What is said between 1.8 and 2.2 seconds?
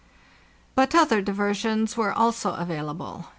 were